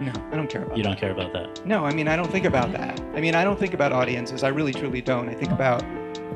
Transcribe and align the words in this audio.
No, 0.00 0.12
I 0.32 0.36
don't 0.36 0.48
care 0.48 0.62
about 0.62 0.76
You 0.76 0.82
that. 0.84 0.90
don't 0.90 0.98
care 1.00 1.10
about 1.10 1.32
that. 1.32 1.66
No, 1.66 1.84
I 1.84 1.92
mean 1.92 2.06
I 2.06 2.14
don't 2.16 2.30
think 2.30 2.44
about 2.44 2.72
that. 2.72 3.00
I 3.16 3.20
mean 3.20 3.34
I 3.34 3.42
don't 3.42 3.58
think 3.58 3.74
about 3.74 3.92
audiences. 3.92 4.44
I 4.44 4.48
really 4.48 4.72
truly 4.72 5.00
don't. 5.02 5.28
I 5.28 5.34
think 5.34 5.50
about 5.50 5.82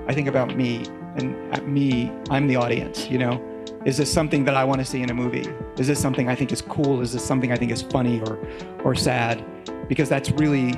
I 0.09 0.15
think 0.15 0.29
about 0.29 0.57
me 0.57 0.85
and 1.17 1.37
at 1.55 1.69
me 1.69 2.11
I'm 2.31 2.49
the 2.49 2.57
audience, 2.57 3.09
you 3.09 3.19
know. 3.19 3.41
Is 3.85 3.97
this 3.97 4.13
something 4.13 4.45
that 4.45 4.57
I 4.57 4.65
want 4.65 4.81
to 4.81 4.85
see 4.85 5.03
in 5.03 5.11
a 5.11 5.15
movie? 5.15 5.47
Is 5.79 5.87
this 5.87 6.01
something 6.01 6.29
I 6.29 6.35
think 6.35 6.53
is 6.53 6.61
cool? 6.63 7.01
Is 7.01 7.13
this 7.13 7.25
something 7.25 7.53
I 7.53 7.57
think 7.57 7.71
is 7.71 7.83
funny 7.83 8.21
or 8.23 8.39
or 8.85 8.95
sad? 8.97 9.45
Because 9.89 10.09
that's 10.09 10.31
really 10.33 10.75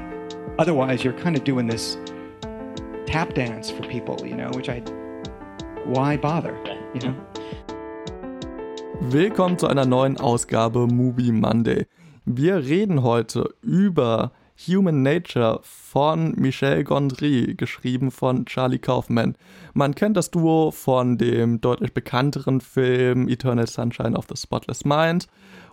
otherwise 0.59 1.03
you're 1.05 1.19
kind 1.25 1.37
of 1.37 1.45
doing 1.45 1.67
this 1.67 1.97
tap 3.07 3.33
dance 3.35 3.71
for 3.71 3.83
people, 3.89 4.27
you 4.27 4.37
know, 4.37 4.51
which 4.55 4.69
I 4.69 4.81
why 5.87 6.17
bother, 6.19 6.55
you 6.95 7.01
know? 7.01 7.15
Willkommen 9.01 9.59
zu 9.59 9.69
einer 9.69 9.85
neuen 9.87 10.17
Ausgabe 10.19 10.87
Movie 10.87 11.33
Monday. 11.33 11.87
Wir 12.27 12.57
reden 12.57 13.03
heute 13.03 13.55
über 13.61 14.33
Human 14.67 15.03
Nature 15.03 15.61
von 15.63 16.33
Michel 16.37 16.83
Gondry, 16.83 17.53
geschrieben 17.55 18.11
von 18.11 18.47
Charlie 18.47 18.79
Kaufman. 18.79 19.37
Man 19.75 19.95
kennt 19.95 20.17
das 20.17 20.31
Duo 20.31 20.71
von 20.71 21.19
dem 21.19 21.61
deutlich 21.61 21.93
bekannteren 21.93 22.63
Film 22.63 23.29
Eternal 23.29 23.67
Sunshine 23.67 24.17
of 24.17 24.25
the 24.31 24.41
Spotless 24.41 24.87
Mind. 24.87 25.27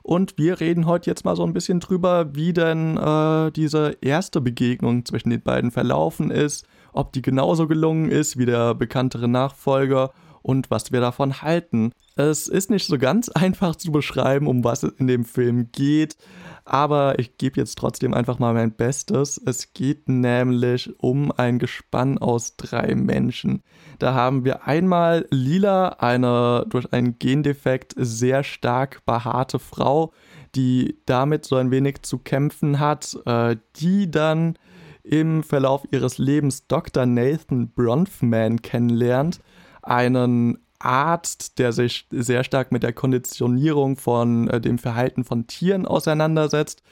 Und 0.03 0.37
wir 0.37 0.59
reden 0.59 0.87
heute 0.87 1.09
jetzt 1.09 1.23
mal 1.23 1.37
so 1.37 1.45
ein 1.45 1.53
bisschen 1.53 1.79
drüber, 1.79 2.35
wie 2.35 2.51
denn 2.51 2.97
äh, 2.97 3.49
diese 3.53 3.95
erste 4.01 4.41
Begegnung 4.41 5.05
zwischen 5.05 5.29
den 5.29 5.41
beiden 5.41 5.71
verlaufen 5.71 6.31
ist, 6.31 6.67
ob 6.91 7.13
die 7.13 7.21
genauso 7.21 7.65
gelungen 7.65 8.11
ist 8.11 8.37
wie 8.37 8.45
der 8.45 8.75
bekanntere 8.75 9.29
Nachfolger 9.29 10.11
und 10.41 10.71
was 10.71 10.91
wir 10.91 11.01
davon 11.01 11.41
halten. 11.41 11.93
Es 12.15 12.47
ist 12.47 12.69
nicht 12.69 12.85
so 12.85 12.97
ganz 12.97 13.29
einfach 13.29 13.75
zu 13.75 13.91
beschreiben, 13.91 14.47
um 14.47 14.63
was 14.63 14.83
es 14.83 14.93
in 14.97 15.07
dem 15.07 15.25
Film 15.25 15.69
geht, 15.71 16.17
aber 16.71 17.19
ich 17.19 17.37
gebe 17.37 17.59
jetzt 17.59 17.77
trotzdem 17.77 18.13
einfach 18.13 18.39
mal 18.39 18.53
mein 18.53 18.71
Bestes. 18.71 19.37
Es 19.45 19.73
geht 19.73 20.07
nämlich 20.07 20.89
um 20.99 21.29
ein 21.33 21.59
Gespann 21.59 22.17
aus 22.17 22.55
drei 22.55 22.95
Menschen. 22.95 23.61
Da 23.99 24.13
haben 24.13 24.45
wir 24.45 24.65
einmal 24.67 25.27
Lila, 25.31 25.89
eine 25.99 26.65
durch 26.69 26.93
einen 26.93 27.19
Gendefekt 27.19 27.93
sehr 27.97 28.45
stark 28.45 29.05
behaarte 29.05 29.59
Frau, 29.59 30.13
die 30.55 30.97
damit 31.05 31.43
so 31.43 31.57
ein 31.57 31.71
wenig 31.71 32.03
zu 32.03 32.19
kämpfen 32.19 32.79
hat, 32.79 33.17
äh, 33.25 33.57
die 33.75 34.09
dann 34.09 34.57
im 35.03 35.43
Verlauf 35.43 35.85
ihres 35.91 36.19
Lebens 36.19 36.67
Dr. 36.67 37.05
Nathan 37.05 37.67
Bronfman 37.67 38.61
kennenlernt, 38.61 39.41
einen 39.81 40.57
Arzt, 40.85 41.59
der 41.59 41.71
sich 41.71 42.07
sehr 42.11 42.43
stark 42.43 42.71
mit 42.71 42.83
der 42.83 42.93
Konditionierung 42.93 43.97
von 43.97 44.47
äh, 44.49 44.61
dem 44.61 44.77
Verhalten 44.77 45.23
von 45.23 45.47
Tieren 45.47 45.85
auseinandersetzt. 45.85 46.83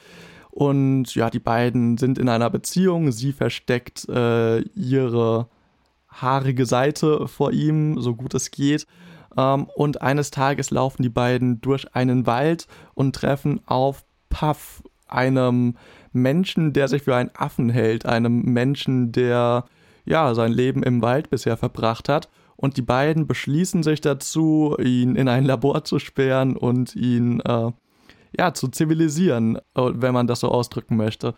Und 0.51 1.13
ja, 1.15 1.29
die 1.29 1.39
beiden 1.39 1.97
sind 1.97 2.17
in 2.17 2.29
einer 2.29 2.49
Beziehung. 2.49 3.11
Sie 3.11 3.33
versteckt 3.33 4.07
äh, 4.09 4.59
ihre 4.59 5.47
haarige 6.09 6.65
Seite 6.65 7.27
vor 7.27 7.51
ihm, 7.51 8.01
so 8.01 8.15
gut 8.15 8.33
es 8.33 8.51
geht. 8.51 8.87
Ähm, 9.37 9.67
und 9.75 10.01
eines 10.01 10.31
Tages 10.31 10.71
laufen 10.71 11.03
die 11.03 11.09
beiden 11.09 11.61
durch 11.61 11.95
einen 11.95 12.25
Wald 12.25 12.67
und 12.93 13.15
treffen 13.15 13.61
auf 13.65 14.03
Puff, 14.29 14.83
einem 15.07 15.75
Menschen, 16.11 16.73
der 16.73 16.87
sich 16.87 17.03
für 17.03 17.15
einen 17.15 17.31
Affen 17.35 17.69
hält, 17.69 18.05
einem 18.05 18.41
Menschen, 18.41 19.11
der 19.11 19.65
ja 20.05 20.33
sein 20.33 20.51
Leben 20.51 20.83
im 20.83 21.01
Wald 21.01 21.29
bisher 21.29 21.57
verbracht 21.57 22.09
hat. 22.09 22.29
Und 22.59 22.75
die 22.75 22.81
beiden 22.81 23.25
beschließen 23.25 23.83
sich 23.83 24.01
dazu, 24.01 24.75
ihn 24.79 25.15
in 25.15 25.29
ein 25.29 25.45
Labor 25.45 25.85
zu 25.85 25.97
sperren 25.97 26.57
und 26.57 26.93
ihn 26.93 27.39
äh, 27.39 27.71
ja 28.37 28.53
zu 28.53 28.67
zivilisieren, 28.67 29.55
äh, 29.75 29.91
wenn 29.93 30.13
man 30.13 30.27
das 30.27 30.41
so 30.41 30.49
ausdrücken 30.49 30.97
möchte. 30.97 31.35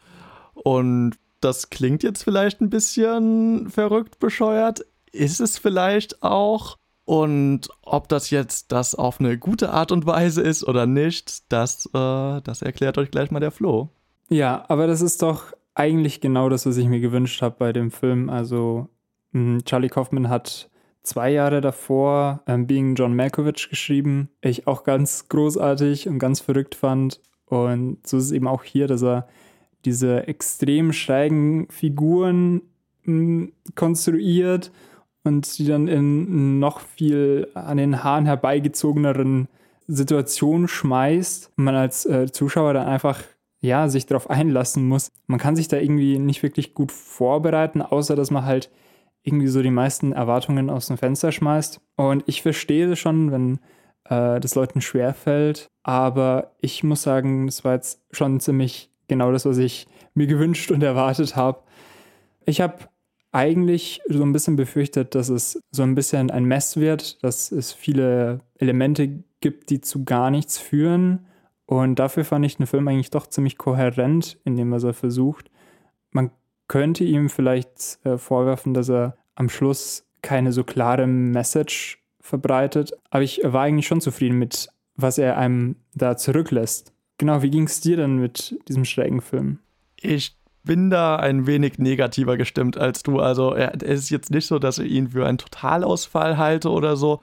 Und 0.56 1.12
das 1.40 1.70
klingt 1.70 2.02
jetzt 2.02 2.24
vielleicht 2.24 2.60
ein 2.60 2.72
bisschen 2.72 3.70
verrückt 3.70 4.18
bescheuert, 4.18 4.84
ist 5.12 5.42
es 5.42 5.60
vielleicht 5.60 6.24
auch. 6.24 6.78
Und 7.06 7.70
ob 7.84 8.10
das 8.10 8.32
jetzt 8.32 8.72
das 8.72 8.96
auf 8.96 9.20
eine 9.20 9.38
gute 9.38 9.70
Art 9.70 9.92
und 9.92 10.08
Weise 10.08 10.42
ist 10.42 10.64
oder 10.64 10.88
nicht, 10.88 11.54
das, 11.54 11.86
äh, 11.94 12.42
das 12.42 12.64
erklärt 12.64 12.98
euch 12.98 13.12
gleich 13.12 13.30
mal 13.30 13.40
der 13.40 13.52
Flo. 13.52 13.90
Ja, 14.30 14.66
aber 14.70 14.88
das 14.88 15.04
ist 15.04 15.22
doch 15.22 15.54
eigentlich 15.76 16.20
genau 16.20 16.50
das, 16.50 16.66
was 16.66 16.78
ich 16.78 16.88
mir 16.88 17.00
gewünscht 17.00 17.44
habe 17.44 17.58
bei 17.60 17.74
dem 17.74 17.92
Film. 17.92 18.28
Also 18.32 18.88
mh, 19.34 19.60
Charlie 19.66 19.90
Kaufman 19.90 20.28
hat 20.28 20.71
zwei 21.04 21.32
Jahre 21.32 21.62
davor 21.62 22.42
ähm, 22.48 22.68
Being 22.68 22.96
John 22.96 23.16
Malkovich 23.16 23.70
geschrieben. 23.70 24.30
Ich 24.42 24.68
auch 24.68 24.84
ganz 24.84 25.28
großartig 25.30 26.08
und 26.08 26.20
ganz 26.20 26.40
verrückt 26.40 26.76
fand. 26.76 27.22
Und 27.46 28.06
so 28.06 28.18
ist 28.18 28.26
es 28.26 28.32
eben 28.32 28.48
auch 28.48 28.64
hier, 28.64 28.88
dass 28.88 29.04
er 29.04 29.28
diese 29.86 30.28
extrem 30.28 30.94
schrägen 30.94 31.68
Figuren 31.70 32.62
mh, 33.04 33.50
konstruiert 33.76 34.72
und 35.24 35.58
die 35.58 35.66
dann 35.66 35.88
in 35.88 36.60
noch 36.60 36.80
viel 36.80 37.48
an 37.54 37.78
den 37.78 38.04
Haaren 38.04 38.26
herbeigezogeneren 38.26 39.48
Situationen 39.88 40.68
schmeißt. 40.68 41.52
Man 41.56 41.76
als 41.76 42.06
äh, 42.06 42.32
Zuschauer 42.32 42.74
dann 42.74 42.88
einfach 42.88 43.22
ja, 43.60 43.88
sich 43.90 44.08
darauf 44.08 44.30
einlassen 44.30 44.88
muss. 44.88 45.12
Man 45.28 45.40
kann 45.40 45.56
sich 45.56 45.68
da 45.68 45.78
irgendwie 45.78 46.18
nicht 46.18 46.42
wirklich 46.42 46.74
gut 46.74 46.92
vorbereiten, 46.92 47.82
außer 47.82 48.16
dass 48.16 48.32
man 48.32 48.46
halt 48.46 48.72
irgendwie 49.24 49.48
so 49.48 49.62
die 49.62 49.72
meisten 49.72 50.14
Erwartungen 50.14 50.70
aus 50.70 50.88
dem 50.88 50.98
Fenster 50.98 51.32
schmeißt. 51.32 51.80
Und 51.96 52.24
ich 52.26 52.42
verstehe 52.42 52.92
es 52.92 53.00
schon, 53.00 53.32
wenn 53.32 53.60
äh, 54.06 54.40
das 54.40 54.56
Leuten 54.56 54.82
schwerfällt. 54.82 55.68
Aber 55.84 56.56
ich 56.60 56.84
muss 56.84 57.04
sagen, 57.04 57.46
das 57.46 57.64
war 57.64 57.74
jetzt 57.74 58.02
schon 58.12 58.40
ziemlich 58.40 58.92
genau 59.08 59.32
das, 59.32 59.46
was 59.46 59.58
ich 59.58 59.88
mir 60.14 60.28
gewünscht 60.28 60.72
und 60.72 60.82
erwartet 60.82 61.36
habe. 61.36 61.62
Ich 62.46 62.62
habe 62.62 62.80
eigentlich 63.32 64.02
so 64.10 64.24
ein 64.24 64.34
bisschen 64.34 64.56
befürchtet, 64.56 65.16
dass 65.16 65.30
es 65.30 65.62
so 65.72 65.84
ein 65.84 65.96
bisschen 65.96 66.32
ein 66.32 66.46
Mess 66.46 66.78
wird, 66.78 67.24
dass 67.24 67.52
es 67.52 67.72
viele 67.72 68.42
Elemente 68.58 69.24
gibt, 69.40 69.70
die 69.70 69.82
zu 69.82 70.04
gar 70.04 70.32
nichts 70.32 70.58
führen. 70.58 71.28
Und 71.66 72.00
dafür 72.00 72.26
fand 72.26 72.46
ich 72.46 72.58
den 72.58 72.68
Film 72.68 72.88
eigentlich 72.88 73.12
doch 73.12 73.28
ziemlich 73.28 73.58
kohärent, 73.58 74.38
indem 74.44 74.74
er 74.74 74.80
so 74.80 74.92
versucht. 74.92 75.51
Könnte 76.72 77.04
ihm 77.04 77.28
vielleicht 77.28 78.00
äh, 78.06 78.18
vorwerfen, 78.18 78.74
dass 78.74 78.88
er 78.88 79.18
am 79.36 79.50
Schluss 79.50 80.06
keine 80.22 80.54
so 80.54 80.64
klare 80.64 81.06
Message 81.06 82.02
verbreitet. 82.22 82.94
Aber 83.10 83.24
ich 83.24 83.42
war 83.44 83.64
eigentlich 83.64 83.88
schon 83.88 84.00
zufrieden 84.00 84.40
mit, 84.40 84.70
was 84.96 85.18
er 85.18 85.38
einem 85.38 85.76
da 85.96 86.16
zurücklässt. 86.16 86.94
Genau, 87.18 87.42
wie 87.42 87.50
ging 87.50 87.66
es 87.66 87.82
dir 87.82 87.98
denn 87.98 88.16
mit 88.16 88.58
diesem 88.70 88.86
schrägen 88.86 89.20
Film? 89.20 89.60
Ich 89.98 90.38
bin 90.64 90.90
da 90.90 91.18
ein 91.18 91.46
wenig 91.46 91.78
negativer 91.78 92.38
gestimmt 92.38 92.78
als 92.78 93.04
du. 93.04 93.20
Also 93.20 93.54
es 93.54 94.04
ist 94.04 94.10
jetzt 94.10 94.32
nicht 94.32 94.48
so, 94.48 94.58
dass 94.58 94.80
ich 94.80 94.94
ihn 94.94 95.10
für 95.10 95.26
einen 95.28 95.40
Totalausfall 95.40 96.38
halte 96.38 96.70
oder 96.70 96.96
so, 96.96 97.20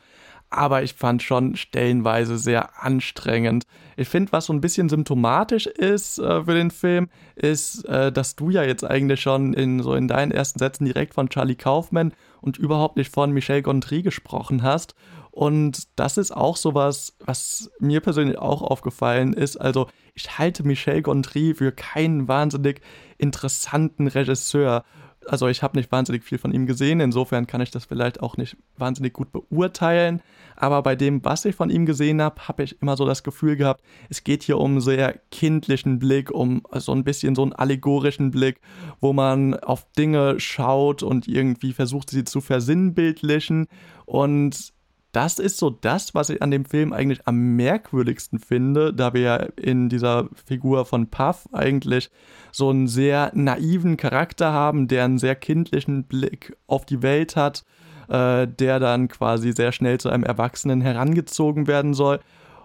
aber 0.50 0.82
ich 0.82 0.94
fand 0.94 1.22
schon 1.22 1.56
stellenweise 1.56 2.38
sehr 2.38 2.82
anstrengend. 2.82 3.64
Ich 3.96 4.08
finde, 4.08 4.32
was 4.32 4.46
so 4.46 4.52
ein 4.52 4.60
bisschen 4.60 4.88
symptomatisch 4.88 5.66
ist 5.66 6.18
äh, 6.18 6.44
für 6.44 6.54
den 6.54 6.70
Film, 6.70 7.08
ist, 7.36 7.84
äh, 7.84 8.10
dass 8.10 8.36
du 8.36 8.50
ja 8.50 8.62
jetzt 8.62 8.84
eigentlich 8.84 9.20
schon 9.20 9.52
in 9.52 9.82
so 9.82 9.94
in 9.94 10.08
deinen 10.08 10.32
ersten 10.32 10.58
Sätzen 10.58 10.86
direkt 10.86 11.14
von 11.14 11.28
Charlie 11.28 11.56
Kaufman 11.56 12.12
und 12.40 12.56
überhaupt 12.56 12.96
nicht 12.96 13.12
von 13.12 13.32
Michel 13.32 13.62
Gondry 13.62 14.02
gesprochen 14.02 14.62
hast. 14.62 14.94
Und 15.30 15.88
das 15.96 16.16
ist 16.16 16.32
auch 16.32 16.56
sowas, 16.56 17.16
was 17.24 17.70
mir 17.78 18.00
persönlich 18.00 18.38
auch 18.38 18.62
aufgefallen 18.62 19.34
ist. 19.34 19.56
Also 19.56 19.86
ich 20.14 20.38
halte 20.38 20.64
Michel 20.64 21.02
Gondry 21.02 21.54
für 21.54 21.70
keinen 21.70 22.26
wahnsinnig 22.26 22.80
interessanten 23.18 24.08
Regisseur 24.08 24.84
also 25.28 25.48
ich 25.48 25.62
habe 25.62 25.76
nicht 25.76 25.92
wahnsinnig 25.92 26.24
viel 26.24 26.38
von 26.38 26.52
ihm 26.52 26.66
gesehen, 26.66 27.00
insofern 27.00 27.46
kann 27.46 27.60
ich 27.60 27.70
das 27.70 27.84
vielleicht 27.84 28.20
auch 28.20 28.36
nicht 28.36 28.56
wahnsinnig 28.76 29.12
gut 29.12 29.30
beurteilen. 29.32 30.22
Aber 30.56 30.82
bei 30.82 30.96
dem, 30.96 31.24
was 31.24 31.44
ich 31.44 31.54
von 31.54 31.70
ihm 31.70 31.86
gesehen 31.86 32.20
habe, 32.20 32.48
habe 32.48 32.64
ich 32.64 32.82
immer 32.82 32.96
so 32.96 33.06
das 33.06 33.22
Gefühl 33.22 33.56
gehabt, 33.56 33.82
es 34.08 34.24
geht 34.24 34.42
hier 34.42 34.58
um 34.58 34.72
einen 34.72 34.80
sehr 34.80 35.20
kindlichen 35.30 35.98
Blick, 35.98 36.30
um 36.30 36.62
so 36.74 36.92
ein 36.92 37.04
bisschen 37.04 37.34
so 37.34 37.42
einen 37.42 37.52
allegorischen 37.52 38.30
Blick, 38.30 38.60
wo 39.00 39.12
man 39.12 39.54
auf 39.54 39.86
Dinge 39.96 40.40
schaut 40.40 41.02
und 41.02 41.28
irgendwie 41.28 41.72
versucht, 41.72 42.10
sie 42.10 42.24
zu 42.24 42.40
versinnbildlichen. 42.40 43.68
Und 44.04 44.72
das 45.12 45.38
ist 45.38 45.56
so 45.56 45.70
das, 45.70 46.14
was 46.14 46.28
ich 46.30 46.42
an 46.42 46.50
dem 46.50 46.64
Film 46.64 46.92
eigentlich 46.92 47.26
am 47.26 47.56
merkwürdigsten 47.56 48.38
finde, 48.38 48.92
da 48.92 49.14
wir 49.14 49.20
ja 49.20 49.36
in 49.36 49.88
dieser 49.88 50.28
Figur 50.46 50.84
von 50.84 51.08
Puff 51.08 51.48
eigentlich 51.52 52.10
so 52.52 52.68
einen 52.70 52.88
sehr 52.88 53.32
naiven 53.34 53.96
Charakter 53.96 54.52
haben, 54.52 54.86
der 54.86 55.04
einen 55.04 55.18
sehr 55.18 55.34
kindlichen 55.34 56.04
Blick 56.04 56.56
auf 56.66 56.84
die 56.84 57.02
Welt 57.02 57.36
hat, 57.36 57.64
äh, 58.08 58.46
der 58.46 58.80
dann 58.80 59.08
quasi 59.08 59.52
sehr 59.52 59.72
schnell 59.72 59.98
zu 59.98 60.10
einem 60.10 60.24
Erwachsenen 60.24 60.80
herangezogen 60.80 61.66
werden 61.66 61.94
soll. 61.94 62.20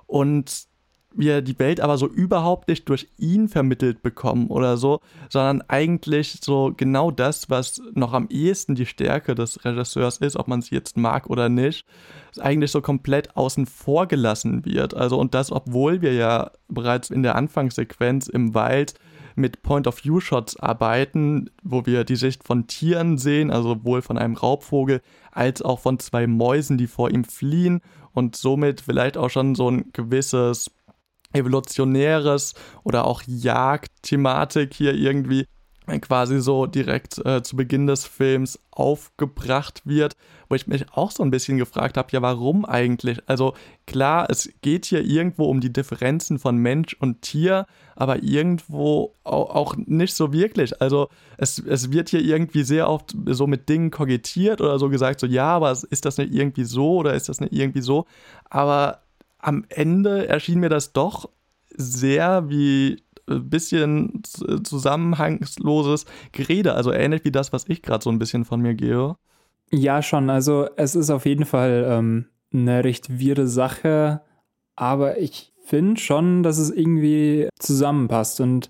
Und 0.06 0.68
wir 1.16 1.42
die 1.42 1.58
Welt 1.60 1.80
aber 1.80 1.98
so 1.98 2.08
überhaupt 2.08 2.68
nicht 2.68 2.90
durch 2.90 3.08
ihn 3.18 3.48
vermittelt 3.48 4.02
bekommen 4.02 4.48
oder 4.48 4.78
so, 4.78 5.00
sondern 5.30 5.62
eigentlich 5.68 6.40
so 6.42 6.74
genau 6.76 7.12
das, 7.12 7.50
was 7.50 7.82
noch 7.94 8.14
am 8.14 8.28
ehesten 8.30 8.76
die 8.76 8.86
Stärke 8.86 9.36
des 9.36 9.64
Regisseurs 9.64 10.18
ist, 10.18 10.38
ob 10.38 10.48
man 10.48 10.62
sie 10.62 10.76
jetzt 10.76 10.98
mag 10.98 11.30
oder 11.30 11.50
nicht, 11.50 11.86
eigentlich 12.40 12.72
so 12.72 12.82
komplett 12.82 13.36
außen 13.36 13.66
vor 13.66 14.08
gelassen 14.08 14.66
wird. 14.66 14.94
Also 14.94 15.20
und 15.20 15.34
das, 15.34 15.52
obwohl 15.52 16.02
wir 16.02 16.14
ja 16.14 16.52
bereits 16.68 17.10
in 17.10 17.24
der 17.24 17.36
Anfangssequenz 17.36 18.28
im 18.28 18.54
Wald 18.54 18.96
mit 19.36 19.64
Point-of-View-Shots 19.64 20.60
arbeiten, 20.60 21.50
wo 21.64 21.86
wir 21.86 22.04
die 22.04 22.16
Sicht 22.16 22.44
von 22.44 22.68
Tieren 22.68 23.18
sehen, 23.18 23.52
also 23.52 23.70
sowohl 23.70 24.02
von 24.02 24.18
einem 24.18 24.36
Raubvogel 24.36 25.02
als 25.32 25.62
auch 25.62 25.80
von 25.80 26.00
zwei 26.00 26.28
Mäusen, 26.28 26.78
die 26.78 26.88
vor 26.88 27.10
ihm 27.10 27.24
fliehen 27.24 27.82
und 28.14 28.36
somit 28.36 28.82
vielleicht 28.82 29.18
auch 29.18 29.30
schon 29.30 29.56
so 29.56 29.70
ein 29.70 29.86
gewisses 29.92 30.70
evolutionäres 31.34 32.54
oder 32.84 33.06
auch 33.06 33.22
Jagdthematik 33.26 34.74
hier 34.74 34.94
irgendwie 34.94 35.46
quasi 36.02 36.40
so 36.40 36.66
direkt 36.66 37.24
äh, 37.26 37.44
zu 37.44 37.56
Beginn 37.56 37.88
des 37.88 38.06
Films 38.06 38.60
aufgebracht 38.72 39.82
wird, 39.86 40.16
wo 40.48 40.56
ich 40.56 40.68
mich 40.68 40.86
auch 40.94 41.12
so 41.12 41.24
ein 41.24 41.32
bisschen 41.32 41.58
gefragt 41.58 41.98
habe, 41.98 42.08
ja, 42.12 42.22
warum 42.22 42.66
eigentlich? 42.66 43.20
Also 43.28 43.54
klar, 43.86 44.28
es 44.30 44.50
geht 44.62 44.86
hier 44.86 45.04
irgendwo 45.04 45.46
um 45.46 45.60
die 45.60 45.74
Differenzen 45.74 46.40
von 46.40 46.58
Mensch 46.58 46.96
und 47.00 47.22
Tier, 47.22 47.66
aber 47.96 48.24
irgendwo 48.24 49.14
auch, 49.24 49.54
auch 49.54 49.76
nicht 49.76 50.16
so 50.16 50.32
wirklich. 50.32 50.82
Also 50.82 51.10
es, 51.38 51.60
es 51.60 51.92
wird 51.92 52.10
hier 52.10 52.22
irgendwie 52.22 52.64
sehr 52.64 52.90
oft 52.90 53.16
so 53.26 53.46
mit 53.46 53.68
Dingen 53.68 53.92
kogitiert 53.92 54.62
oder 54.62 54.80
so 54.80 54.90
gesagt, 54.90 55.20
so 55.20 55.28
ja, 55.28 55.48
aber 55.48 55.72
ist 55.72 56.06
das 56.06 56.18
nicht 56.18 56.34
irgendwie 56.34 56.64
so 56.64 56.98
oder 56.98 57.14
ist 57.14 57.30
das 57.30 57.42
nicht 57.42 57.54
irgendwie 57.54 57.82
so? 57.82 58.06
Aber 58.50 59.03
am 59.44 59.66
Ende 59.70 60.28
erschien 60.28 60.60
mir 60.60 60.70
das 60.70 60.94
doch 60.94 61.30
sehr 61.70 62.50
wie 62.50 63.04
ein 63.28 63.50
bisschen 63.50 64.22
zusammenhangsloses 64.64 66.06
Gerede, 66.32 66.74
also 66.74 66.92
ähnlich 66.92 67.24
wie 67.24 67.32
das, 67.32 67.54
was 67.54 67.68
ich 67.68 67.82
gerade 67.82 68.04
so 68.04 68.10
ein 68.10 68.20
bisschen 68.20 68.46
von 68.46 68.62
mir 68.62 68.74
gehe. 68.74 69.16
Ja, 69.72 70.02
schon. 70.02 70.30
Also 70.30 70.68
es 70.76 70.96
ist 70.96 71.10
auf 71.10 71.26
jeden 71.26 71.46
Fall 71.46 71.86
ähm, 71.88 72.26
eine 72.54 72.84
recht 72.84 73.20
wirre 73.20 73.48
Sache, 73.48 74.22
aber 74.76 75.18
ich 75.20 75.54
finde 75.66 76.00
schon, 76.00 76.44
dass 76.44 76.58
es 76.58 76.70
irgendwie 76.70 77.48
zusammenpasst 77.60 78.42
und 78.42 78.70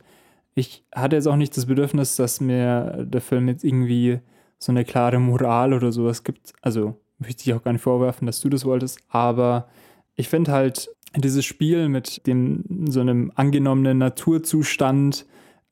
ich 0.56 0.86
hatte 0.94 1.16
jetzt 1.16 1.28
auch 1.28 1.36
nicht 1.36 1.58
das 1.58 1.66
Bedürfnis, 1.66 2.16
dass 2.16 2.40
mir 2.40 3.06
der 3.08 3.22
Film 3.22 3.48
jetzt 3.48 3.64
irgendwie 3.64 4.20
so 4.60 4.72
eine 4.72 4.86
klare 4.86 5.20
Moral 5.20 5.74
oder 5.74 5.92
sowas 5.92 6.24
gibt. 6.24 6.54
Also 6.62 7.00
möchte 7.18 7.44
ich 7.44 7.56
auch 7.56 7.64
gar 7.64 7.74
nicht 7.74 7.82
vorwerfen, 7.82 8.28
dass 8.28 8.40
du 8.40 8.50
das 8.50 8.64
wolltest, 8.64 9.00
aber 9.10 9.68
ich 10.16 10.30
finde 10.30 10.52
halt 10.52 10.90
dieses 11.16 11.46
Spiel 11.46 11.90
mit 11.90 12.26
dem 12.28 12.64
so 12.90 13.02
einem 13.02 13.32
angenommenen 13.36 13.98
Naturzustand 13.98 15.26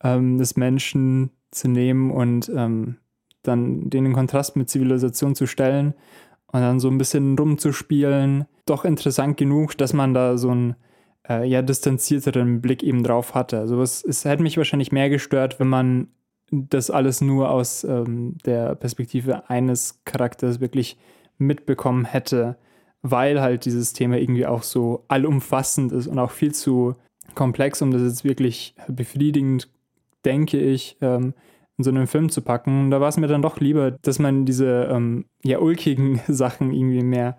ähm, 0.03 0.38
des 0.38 0.55
Menschen 0.55 1.31
zu 1.51 1.67
nehmen 1.67 2.11
und 2.11 2.51
ähm, 2.55 2.97
dann 3.43 3.89
den 3.89 4.05
in 4.05 4.13
Kontrast 4.13 4.55
mit 4.55 4.69
Zivilisation 4.69 5.35
zu 5.35 5.47
stellen 5.47 5.93
und 6.47 6.61
dann 6.61 6.79
so 6.79 6.89
ein 6.89 6.97
bisschen 6.97 7.38
rumzuspielen, 7.38 8.45
doch 8.65 8.85
interessant 8.85 9.38
genug, 9.38 9.77
dass 9.77 9.93
man 9.93 10.13
da 10.13 10.38
so 10.38 10.49
einen 10.49 10.75
äh, 11.27 11.47
ja 11.47 11.61
distanzierteren 11.61 12.61
Blick 12.61 12.83
eben 12.83 13.03
drauf 13.03 13.33
hatte. 13.33 13.59
Also 13.59 13.81
es, 13.81 14.03
es 14.03 14.25
hätte 14.25 14.43
mich 14.43 14.57
wahrscheinlich 14.57 14.91
mehr 14.91 15.09
gestört, 15.09 15.59
wenn 15.59 15.67
man 15.67 16.09
das 16.51 16.91
alles 16.91 17.21
nur 17.21 17.49
aus 17.49 17.83
ähm, 17.83 18.38
der 18.45 18.75
Perspektive 18.75 19.49
eines 19.49 20.01
Charakters 20.05 20.59
wirklich 20.59 20.97
mitbekommen 21.38 22.05
hätte 22.05 22.57
weil 23.01 23.42
halt 23.42 23.65
dieses 23.65 23.94
Thema 23.94 24.18
irgendwie 24.18 24.45
auch 24.45 24.63
so 24.63 25.03
allumfassend 25.07 25.92
ist 25.92 26.07
und 26.07 26.19
auch 26.19 26.31
viel 26.31 26.53
zu 26.53 26.95
komplex, 27.36 27.81
um 27.81 27.92
das 27.92 28.01
jetzt 28.01 28.24
wirklich 28.24 28.75
befriedigend, 28.88 29.69
denke 30.25 30.59
ich, 30.59 30.98
ähm, 31.01 31.33
in 31.77 31.83
so 31.83 31.89
einen 31.89 32.07
Film 32.07 32.30
zu 32.30 32.42
packen. 32.42 32.92
Da 32.92 33.01
war 33.01 33.09
es 33.09 33.18
mir 33.18 33.27
dann 33.27 33.42
doch 33.42 33.59
lieber, 33.59 33.92
dass 33.92 34.19
man 34.19 34.45
diese 34.45 34.89
ähm, 34.92 35.25
ja 35.44 35.59
ulkigen 35.59 36.21
Sachen 36.27 36.71
irgendwie 36.71 37.03
mehr 37.03 37.38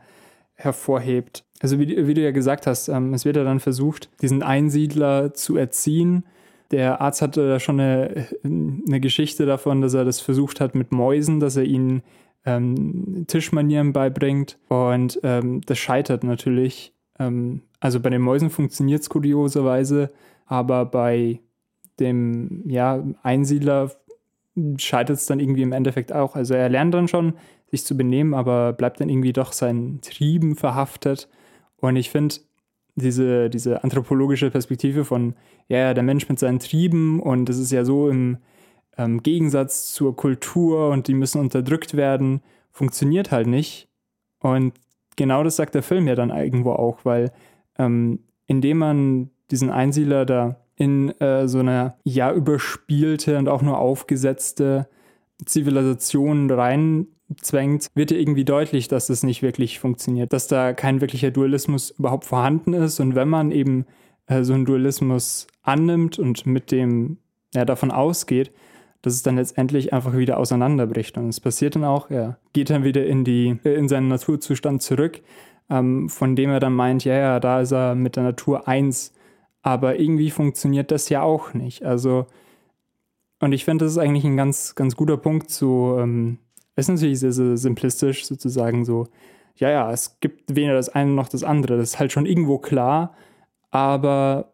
hervorhebt. 0.55 1.45
Also 1.61 1.79
wie, 1.79 2.07
wie 2.07 2.15
du 2.15 2.23
ja 2.23 2.33
gesagt 2.33 2.67
hast, 2.67 2.89
ähm, 2.89 3.15
es 3.15 3.25
wird 3.25 3.37
ja 3.37 3.45
dann 3.45 3.61
versucht, 3.61 4.11
diesen 4.21 4.43
Einsiedler 4.43 5.35
zu 5.35 5.57
erziehen. 5.57 6.25
Der 6.71 7.01
Arzt 7.01 7.23
hatte 7.23 7.47
da 7.49 7.61
schon 7.61 7.79
eine, 7.79 8.27
eine 8.43 9.01
Geschichte 9.01 9.47
davon, 9.47 9.81
dass 9.81 9.95
er 9.95 10.05
das 10.05 10.21
versucht 10.21 10.61
hat 10.61 10.75
mit 10.75 10.91
Mäusen, 10.91 11.39
dass 11.39 11.57
er 11.57 11.65
ihnen 11.65 12.03
ähm, 12.45 13.25
Tischmanieren 13.27 13.93
beibringt. 13.93 14.59
Und 14.69 15.21
ähm, 15.23 15.61
das 15.63 15.79
scheitert 15.79 16.25
natürlich. 16.25 16.93
Ähm, 17.19 17.63
also 17.81 18.01
bei 18.01 18.11
den 18.11 18.23
Mäusen 18.23 18.51
funktioniert 18.51 19.03
es 19.03 19.09
kurioserweise, 19.09 20.13
aber 20.47 20.85
bei 20.87 21.41
dem 21.99 22.63
ja, 22.69 23.03
Einsiedler 23.23 23.91
scheitert 24.77 25.17
es 25.17 25.27
dann 25.27 25.41
irgendwie 25.41 25.63
im 25.63 25.73
Endeffekt 25.73 26.13
auch. 26.13 26.37
Also 26.37 26.55
er 26.55 26.69
lernt 26.69 26.95
dann 26.95 27.09
schon, 27.09 27.35
sich 27.71 27.85
zu 27.85 27.97
benehmen, 27.97 28.35
aber 28.35 28.75
bleibt 28.75 29.01
dann 29.01 29.09
irgendwie 29.09 29.33
doch 29.33 29.53
seinen 29.53 30.01
Trieben 30.03 30.57
verhaftet. 30.57 31.29
Und 31.79 31.97
ich 31.97 32.11
finde, 32.11 32.37
diese, 32.95 33.49
diese 33.49 33.83
anthropologische 33.83 34.51
Perspektive 34.51 35.05
von, 35.05 35.35
ja, 35.69 35.95
der 35.95 36.03
Mensch 36.03 36.29
mit 36.29 36.39
seinen 36.39 36.59
Trieben 36.59 37.21
und 37.21 37.47
das 37.47 37.59
ist 37.59 37.73
ja 37.73 37.85
so 37.85 38.11
im 38.11 38.37
ähm, 39.05 39.23
Gegensatz 39.23 39.93
zur 39.93 40.17
Kultur 40.17 40.91
und 40.91 41.09
die 41.09 41.15
müssen 41.15 41.41
unterdrückt 41.41 41.95
werden, 41.95 42.43
funktioniert 42.71 43.31
halt 43.31 43.47
nicht. 43.47 43.89
Und 44.41 44.75
genau 45.17 45.45
das 45.45 45.57
sagt 45.57 45.75
der 45.75 45.83
Film 45.83 46.09
ja 46.09 46.15
dann 46.15 46.31
irgendwo 46.31 46.73
auch, 46.73 47.05
weil 47.05 47.33
ähm, 47.79 48.21
indem 48.47 48.79
man 48.79 49.31
diesen 49.51 49.71
Einsiedler 49.71 50.25
da 50.25 50.57
in 50.77 51.11
äh, 51.21 51.47
so 51.49 51.59
eine 51.59 51.95
ja 52.05 52.33
überspielte 52.33 53.39
und 53.39 53.49
auch 53.49 53.63
nur 53.63 53.79
aufgesetzte 53.79 54.89
Zivilisation 55.45 56.51
reinzwängt, 56.51 57.89
wird 57.95 58.11
ja 58.11 58.17
irgendwie 58.17 58.45
deutlich, 58.45 58.89
dass 58.89 59.07
das 59.07 59.23
nicht 59.23 59.43
wirklich 59.43 59.79
funktioniert, 59.79 60.33
dass 60.33 60.49
da 60.49 60.73
kein 60.73 61.01
wirklicher 61.01 61.31
Dualismus 61.31 61.91
überhaupt 61.91 62.25
vorhanden 62.25 62.73
ist. 62.73 63.01
Und 63.01 63.15
wenn 63.15 63.29
man 63.29 63.53
eben 63.53 63.87
äh, 64.27 64.43
so 64.43 64.55
einen 64.55 64.65
Dualismus 64.65 65.47
annimmt 65.63 66.19
und 66.19 66.47
mit 66.47 66.71
dem 66.71 67.19
ja, 67.55 67.65
davon 67.65 67.91
ausgeht, 67.91 68.53
dass 69.03 69.15
es 69.15 69.23
dann 69.23 69.37
letztendlich 69.37 69.93
einfach 69.93 70.17
wieder 70.17 70.39
auseinanderbricht. 70.39 71.19
Und 71.19 71.29
es 71.29 71.41
passiert 71.41 71.75
dann 71.75 71.85
auch, 71.85 72.09
er 72.11 72.39
geht 72.53 72.71
dann 72.71 72.85
wieder 72.85 73.05
in, 73.05 73.25
die, 73.25 73.59
in 73.65 73.89
seinen 73.89 74.09
Naturzustand 74.09 74.81
zurück, 74.81 75.21
ähm, 75.69 76.09
von 76.09 76.37
dem 76.37 76.51
er 76.51 76.61
dann 76.61 76.75
meint, 76.75 77.05
ja, 77.05 77.15
ja, 77.15 77.41
da 77.41 77.61
ist 77.61 77.73
er 77.73 77.95
mit 77.95 78.17
der 78.17 78.23
Natur 78.23 78.69
eins. 78.69 79.13
Aber 79.63 79.99
irgendwie 79.99 80.31
funktioniert 80.31 80.91
das 80.91 81.09
ja 81.09 81.23
auch 81.23 81.53
nicht. 81.53 81.85
Also, 81.85 82.27
und 83.41 83.53
ich 83.53 83.65
finde, 83.65 83.85
das 83.85 83.93
ist 83.93 83.99
eigentlich 83.99 84.25
ein 84.25 84.37
ganz, 84.37 84.75
ganz 84.77 84.97
guter 84.97 85.17
Punkt 85.17 85.51
zu, 85.51 85.97
ähm, 85.99 86.39
ist 86.77 86.89
natürlich 86.89 87.21
sehr, 87.21 87.33
sehr 87.33 87.57
simplistisch 87.57 88.25
sozusagen 88.25 88.85
so, 88.85 89.09
ja, 89.57 89.71
ja, 89.71 89.93
es 89.93 90.19
gibt 90.21 90.55
weder 90.55 90.75
das 90.75 90.89
eine 90.89 91.11
noch 91.11 91.29
das 91.29 91.45
andere. 91.45 91.77
Das 91.77 91.91
ist 91.91 91.99
halt 91.99 92.13
schon 92.13 92.27
irgendwo 92.27 92.59
klar, 92.59 93.15
aber 93.71 94.53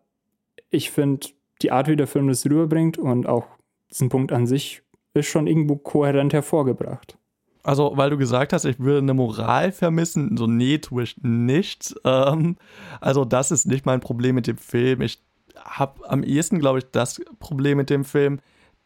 ich 0.70 0.90
finde, 0.90 1.28
die 1.62 1.70
Art, 1.70 1.88
wie 1.88 1.96
der 1.96 2.06
Film 2.06 2.28
das 2.28 2.44
rüberbringt 2.44 2.98
und 2.98 3.26
auch 3.26 3.46
diesen 3.90 4.08
Punkt 4.08 4.32
an 4.32 4.46
sich 4.46 4.82
ist 5.14 5.26
schon 5.26 5.46
irgendwo 5.46 5.76
kohärent 5.76 6.32
hervorgebracht. 6.32 7.18
Also, 7.62 7.92
weil 7.96 8.10
du 8.10 8.16
gesagt 8.16 8.52
hast, 8.52 8.64
ich 8.64 8.78
würde 8.78 8.98
eine 8.98 9.14
Moral 9.14 9.72
vermissen, 9.72 10.36
so 10.36 10.46
nee, 10.46 10.78
tue 10.78 11.02
ich 11.02 11.16
nicht. 11.22 11.94
Ähm, 12.04 12.56
also, 13.00 13.24
das 13.24 13.50
ist 13.50 13.66
nicht 13.66 13.84
mein 13.84 14.00
Problem 14.00 14.36
mit 14.36 14.46
dem 14.46 14.56
Film. 14.56 15.02
Ich 15.02 15.22
habe 15.56 16.08
am 16.08 16.22
ehesten, 16.22 16.60
glaube 16.60 16.78
ich, 16.78 16.90
das 16.92 17.20
Problem 17.40 17.76
mit 17.76 17.90
dem 17.90 18.04
Film, 18.04 18.40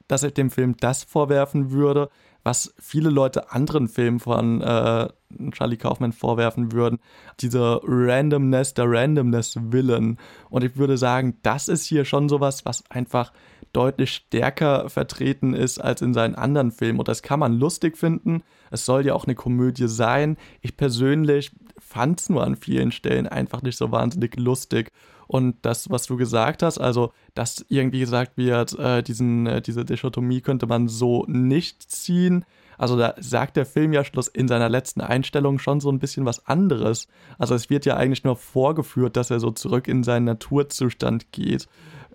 dass 0.09 0.23
ich 0.23 0.35
dem 0.35 0.50
Film 0.50 0.76
das 0.78 1.04
vorwerfen 1.04 1.71
würde, 1.71 2.09
was 2.42 2.75
viele 2.78 3.11
Leute 3.11 3.52
anderen 3.52 3.88
Filmen 3.88 4.18
von 4.18 4.61
äh, 4.61 5.09
Charlie 5.52 5.76
Kaufman 5.76 6.12
vorwerfen 6.12 6.73
würden. 6.73 6.99
Diese 7.40 7.80
Randomness, 7.85 8.75
der 8.75 8.90
Randomness 8.90 9.56
Willen. 9.61 10.18
Und 10.50 10.64
ich 10.64 10.76
würde 10.76 10.99
sagen, 10.99 11.38
das 11.42 11.68
ist 11.68 11.85
hier 11.85 12.04
schon 12.04 12.28
sowas, 12.28 12.64
was 12.64 12.82
einfach 12.90 13.32
deutlich 13.73 14.12
stärker 14.12 14.88
vertreten 14.88 15.55
ist 15.55 15.79
als 15.79 16.02
in 16.02 16.14
seinen 16.14 16.35
anderen 16.35 16.73
Filmen. 16.73 16.99
Und 16.99 17.09
das 17.09 17.23
kann 17.23 17.41
man 17.41 17.59
lustig 17.59 17.97
finden. 17.97 18.43
Es 18.71 18.85
soll 18.85 19.07
ja 19.07 19.14
auch 19.14 19.25
eine 19.25 19.35
Komödie 19.35 19.88
sein. 19.88 20.37
Ich 20.61 20.76
persönlich 20.76 21.52
fand 21.79 22.21
es 22.21 22.29
nur 22.29 22.45
an 22.45 22.57
vielen 22.57 22.93
Stellen 22.93 23.26
einfach 23.26 23.62
nicht 23.62 23.76
so 23.76 23.91
wahnsinnig 23.91 24.38
lustig. 24.38 24.93
Und 25.26 25.57
das, 25.62 25.88
was 25.88 26.07
du 26.07 26.17
gesagt 26.17 26.62
hast, 26.62 26.79
also 26.79 27.12
dass 27.35 27.64
irgendwie 27.69 28.00
gesagt 28.00 28.37
wird, 28.37 28.79
äh, 28.79 29.02
diesen, 29.02 29.47
äh, 29.47 29.62
diese 29.62 29.85
Dichotomie 29.85 30.43
könnte 30.43 30.67
man 30.67 30.88
so 30.88 31.25
nicht 31.26 31.91
ziehen. 31.91 32.45
Also 32.76 32.99
da 32.99 33.14
sagt 33.19 33.57
der 33.57 33.64
Film 33.64 33.93
ja 33.93 34.05
Schluss 34.05 34.29
in 34.29 34.49
seiner 34.49 34.69
letzten 34.69 35.00
Einstellung 35.00 35.59
schon 35.59 35.81
so 35.81 35.91
ein 35.91 36.00
bisschen 36.00 36.26
was 36.26 36.47
anderes. 36.47 37.09
Also 37.38 37.55
es 37.55 37.71
wird 37.71 37.87
ja 37.87 37.97
eigentlich 37.97 38.25
nur 38.25 38.37
vorgeführt, 38.37 39.17
dass 39.17 39.31
er 39.31 39.41
so 39.41 39.50
zurück 39.50 39.88
in 39.88 40.02
seinen 40.02 40.25
Naturzustand 40.25 41.33
geht 41.33 41.69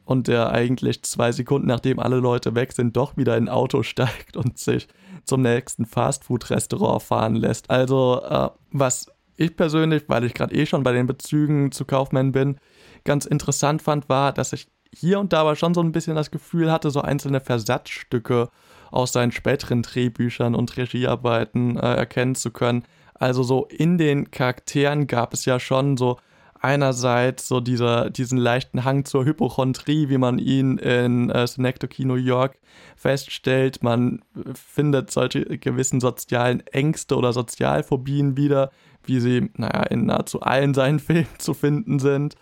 und 0.08 0.30
der 0.30 0.52
eigentlich 0.52 1.04
zwei 1.04 1.34
Sekunden 1.34 1.68
nachdem 1.68 2.00
alle 2.00 2.16
Leute 2.16 2.56
weg 2.56 2.72
sind, 2.72 2.96
doch 2.96 3.18
wieder 3.18 3.36
in 3.36 3.50
ein 3.50 3.54
Auto 3.54 3.84
steigt 3.84 4.38
und 4.38 4.58
sich 4.58 4.88
zum 5.26 5.42
nächsten 5.42 5.86
Fastfood-Restaurant 5.86 7.04
fahren 7.04 7.36
lässt. 7.36 7.70
Also, 7.70 8.22
äh, 8.24 8.50
was 8.72 9.12
ich 9.36 9.58
persönlich, 9.58 10.04
weil 10.08 10.24
ich 10.24 10.34
gerade 10.34 10.56
eh 10.56 10.66
schon 10.66 10.84
bei 10.84 10.94
den 10.94 11.08
Bezügen 11.08 11.74
zu 11.74 11.84
Kaufmann 11.84 12.32
bin, 12.32 12.58
ganz 13.04 13.26
interessant 13.26 13.82
fand, 13.82 14.08
war, 14.08 14.32
dass 14.32 14.54
ich 14.54 14.70
hier 14.96 15.20
und 15.20 15.34
da 15.34 15.42
aber 15.42 15.58
schon 15.58 15.74
so 15.74 15.82
ein 15.82 15.92
bisschen 15.92 16.16
das 16.16 16.32
Gefühl 16.32 16.72
hatte, 16.72 16.90
so 16.90 17.02
einzelne 17.02 17.42
Versatzstücke 17.42 18.50
aus 18.92 19.12
seinen 19.12 19.34
späteren 19.34 19.82
Drehbüchern 19.82 20.56
und 20.56 20.78
Regiearbeiten 20.78 21.76
äh, 21.76 21.96
erkennen 21.96 22.36
zu 22.36 22.52
können. 22.52 22.84
Also 23.14 23.44
so 23.44 23.66
in 23.66 23.98
den 23.98 24.32
Charakteren 24.32 25.06
gab 25.06 25.34
es 25.34 25.44
ja 25.44 25.60
schon 25.60 25.98
so 25.98 26.18
einerseits 26.62 27.48
so 27.48 27.60
dieser, 27.60 28.10
diesen 28.10 28.38
leichten 28.38 28.84
Hang 28.84 29.06
zur 29.06 29.26
Hypochondrie, 29.26 30.10
wie 30.10 30.18
man 30.18 30.40
ihn 30.40 30.78
in 30.78 31.30
äh, 31.30 31.48
Synecdoche, 31.48 32.06
New 32.06 32.16
York 32.16 32.58
feststellt. 32.96 33.84
Man 33.84 34.22
findet 34.54 35.12
solche 35.12 35.58
gewissen 35.58 36.00
sozialen 36.00 36.66
Ängste 36.68 37.16
oder 37.16 37.34
Sozialphobien 37.34 38.38
wieder, 38.38 38.72
wie 39.04 39.20
sie, 39.20 39.50
naja, 39.56 39.84
in 39.84 40.06
nahezu 40.06 40.42
allen 40.42 40.74
seinen 40.76 41.00
Filmen 41.00 41.28
zu 41.38 41.54
finden 41.54 42.00
sind. 42.00 42.36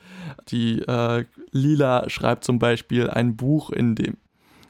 Die 0.49 0.81
äh, 0.81 1.25
Lila 1.51 2.09
schreibt 2.09 2.43
zum 2.43 2.59
Beispiel 2.59 3.09
ein 3.09 3.35
Buch, 3.35 3.69
in 3.69 3.95
dem 3.95 4.17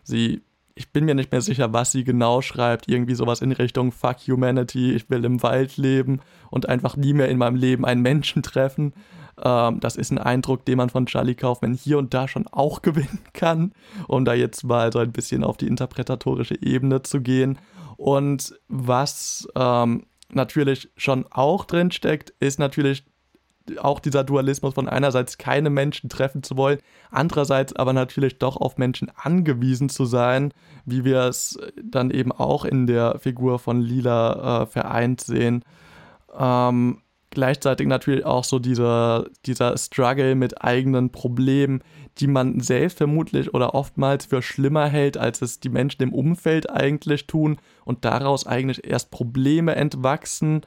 sie 0.03 0.41
ich 0.77 0.91
bin 0.91 1.05
mir 1.05 1.15
nicht 1.15 1.31
mehr 1.31 1.41
sicher, 1.41 1.71
was 1.71 1.93
sie 1.93 2.03
genau 2.03 2.41
schreibt. 2.41 2.89
Irgendwie 2.89 3.15
sowas 3.15 3.41
in 3.41 3.53
Richtung 3.53 3.93
Fuck 3.93 4.17
Humanity, 4.27 4.93
ich 4.93 5.09
will 5.09 5.23
im 5.23 5.41
Wald 5.41 5.77
leben 5.77 6.19
und 6.51 6.67
einfach 6.67 6.97
nie 6.97 7.13
mehr 7.13 7.29
in 7.29 7.37
meinem 7.37 7.55
Leben 7.55 7.85
einen 7.85 8.01
Menschen 8.01 8.43
treffen. 8.43 8.93
Ähm, 9.43 9.79
das 9.79 9.95
ist 9.95 10.11
ein 10.11 10.17
Eindruck, 10.17 10.65
den 10.65 10.77
man 10.77 10.89
von 10.89 11.05
Charlie 11.05 11.35
Kaufman 11.35 11.73
hier 11.73 11.97
und 11.97 12.13
da 12.13 12.27
schon 12.27 12.47
auch 12.47 12.81
gewinnen 12.81 13.19
kann, 13.33 13.73
um 14.07 14.25
da 14.25 14.33
jetzt 14.33 14.63
mal 14.63 14.91
so 14.91 14.99
ein 14.99 15.11
bisschen 15.11 15.43
auf 15.43 15.57
die 15.57 15.67
interpretatorische 15.67 16.61
Ebene 16.61 17.01
zu 17.01 17.21
gehen. 17.21 17.57
Und 17.97 18.55
was 18.67 19.47
ähm, 19.55 20.05
natürlich 20.29 20.89
schon 20.97 21.25
auch 21.31 21.65
drin 21.65 21.91
steckt, 21.91 22.33
ist 22.39 22.59
natürlich 22.59 23.03
auch 23.79 23.99
dieser 23.99 24.23
Dualismus 24.23 24.75
von 24.75 24.87
einerseits 24.87 25.37
keine 25.37 25.69
Menschen 25.69 26.09
treffen 26.09 26.43
zu 26.43 26.55
wollen, 26.55 26.79
andererseits 27.09 27.75
aber 27.75 27.93
natürlich 27.93 28.37
doch 28.37 28.57
auf 28.57 28.77
Menschen 28.77 29.11
angewiesen 29.15 29.89
zu 29.89 30.05
sein, 30.05 30.53
wie 30.85 31.03
wir 31.03 31.21
es 31.21 31.57
dann 31.83 32.11
eben 32.11 32.31
auch 32.31 32.63
in 32.65 32.85
der 32.85 33.17
Figur 33.19 33.57
von 33.57 33.81
Lila 33.81 34.61
äh, 34.61 34.65
vereint 34.67 35.21
sehen. 35.21 35.63
Ähm, 36.37 37.01
gleichzeitig 37.35 37.87
natürlich 37.87 38.25
auch 38.25 38.43
so 38.43 38.57
dieser, 38.57 39.25
dieser 39.45 39.77
Struggle 39.77 40.33
mit 40.33 40.63
eigenen 40.63 41.11
Problemen, 41.11 41.83
die 42.17 42.27
man 42.27 42.59
selbst 42.61 42.97
vermutlich 42.97 43.53
oder 43.53 43.75
oftmals 43.75 44.25
für 44.25 44.41
schlimmer 44.41 44.87
hält, 44.87 45.17
als 45.17 45.41
es 45.41 45.59
die 45.59 45.69
Menschen 45.69 46.01
im 46.01 46.13
Umfeld 46.13 46.69
eigentlich 46.69 47.27
tun 47.27 47.57
und 47.83 48.05
daraus 48.05 48.47
eigentlich 48.47 48.89
erst 48.89 49.11
Probleme 49.11 49.75
entwachsen. 49.75 50.61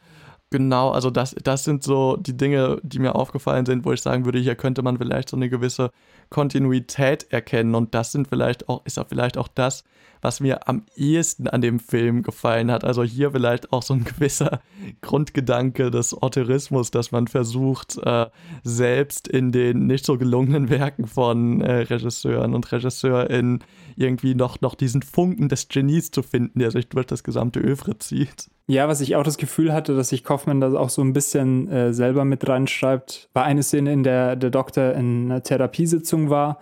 Genau, 0.50 0.90
also 0.92 1.10
das, 1.10 1.36
das 1.44 1.64
sind 1.64 1.82
so 1.82 2.16
die 2.16 2.34
Dinge, 2.34 2.80
die 2.82 2.98
mir 3.00 3.14
aufgefallen 3.14 3.66
sind, 3.66 3.84
wo 3.84 3.92
ich 3.92 4.00
sagen 4.00 4.24
würde, 4.24 4.38
hier 4.38 4.54
könnte 4.54 4.80
man 4.80 4.96
vielleicht 4.96 5.28
so 5.28 5.36
eine 5.36 5.50
gewisse 5.50 5.90
Kontinuität 6.30 7.26
erkennen 7.30 7.74
und 7.74 7.94
das 7.94 8.12
sind 8.12 8.28
vielleicht 8.28 8.66
auch, 8.68 8.84
ist 8.86 8.98
auch 8.98 9.08
vielleicht 9.08 9.36
auch 9.36 9.48
das, 9.48 9.84
was 10.22 10.40
mir 10.40 10.66
am 10.66 10.86
ehesten 10.96 11.48
an 11.48 11.60
dem 11.60 11.78
Film 11.78 12.22
gefallen 12.22 12.70
hat. 12.70 12.82
Also 12.82 13.02
hier 13.02 13.32
vielleicht 13.32 13.74
auch 13.74 13.82
so 13.82 13.92
ein 13.92 14.04
gewisser 14.18 14.60
Grundgedanke 15.02 15.90
des 15.90 16.14
Autorismus, 16.14 16.90
dass 16.90 17.12
man 17.12 17.28
versucht, 17.28 17.98
äh, 17.98 18.26
selbst 18.64 19.28
in 19.28 19.52
den 19.52 19.86
nicht 19.86 20.06
so 20.06 20.16
gelungenen 20.16 20.70
Werken 20.70 21.06
von 21.06 21.60
äh, 21.60 21.80
Regisseuren 21.82 22.54
und 22.54 22.72
RegisseurInnen 22.72 23.62
irgendwie 23.96 24.34
noch, 24.34 24.62
noch 24.62 24.74
diesen 24.74 25.02
Funken 25.02 25.50
des 25.50 25.68
Genies 25.68 26.10
zu 26.10 26.22
finden, 26.22 26.58
der 26.58 26.70
sich 26.70 26.88
durch 26.88 27.06
das 27.06 27.22
gesamte 27.22 27.60
Övre 27.60 27.98
zieht. 27.98 28.48
Ja, 28.70 28.86
was 28.86 29.00
ich 29.00 29.16
auch 29.16 29.22
das 29.22 29.38
Gefühl 29.38 29.72
hatte, 29.72 29.96
dass 29.96 30.10
sich 30.10 30.22
Kaufmann 30.22 30.60
da 30.60 30.74
auch 30.74 30.90
so 30.90 31.00
ein 31.00 31.14
bisschen 31.14 31.68
äh, 31.68 31.94
selber 31.94 32.26
mit 32.26 32.46
reinschreibt, 32.46 33.30
war 33.32 33.44
eine 33.44 33.62
Szene, 33.62 33.94
in 33.94 34.02
der 34.02 34.36
der 34.36 34.50
Doktor 34.50 34.92
in 34.92 35.24
einer 35.24 35.42
Therapiesitzung 35.42 36.28
war 36.28 36.58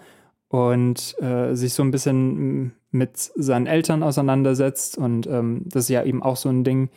und 0.47 1.21
äh, 1.21 1.55
sich 1.55 1.75
so 1.75 1.83
ein 1.83 1.91
bisschen 1.91 2.73
mit 2.93 3.17
seinen 3.19 3.67
Eltern 3.67 4.05
auseinandersetzt. 4.05 4.97
Und 4.97 5.27
ähm, 5.27 5.63
das 5.67 5.85
ist 5.85 5.89
ja 5.89 6.05
eben 6.05 6.23
auch 6.23 6.37
so 6.37 6.49
ein 6.49 6.63
Ding. 6.63 6.91